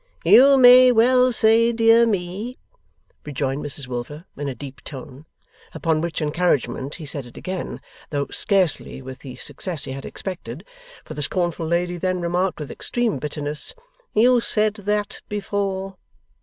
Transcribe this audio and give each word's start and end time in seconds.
'You 0.25 0.57
may 0.57 0.91
well 0.91 1.31
say 1.31 1.71
Dear 1.71 2.07
me!' 2.07 2.57
rejoined 3.23 3.63
Mrs 3.63 3.85
Wilfer, 3.85 4.25
in 4.35 4.47
a 4.49 4.55
deep 4.55 4.83
tone. 4.83 5.27
Upon 5.75 6.01
which 6.01 6.23
encouragement 6.23 6.95
he 6.95 7.05
said 7.05 7.27
it 7.27 7.37
again, 7.37 7.79
though 8.09 8.25
scarcely 8.31 9.03
with 9.03 9.19
the 9.19 9.35
success 9.35 9.83
he 9.83 9.91
had 9.91 10.03
expected; 10.05 10.65
for 11.05 11.13
the 11.13 11.21
scornful 11.21 11.67
lady 11.67 11.97
then 11.97 12.19
remarked, 12.19 12.59
with 12.59 12.71
extreme 12.71 13.19
bitterness: 13.19 13.75
'You 14.15 14.39
said 14.39 14.73
that 14.73 15.21
before. 15.29 15.97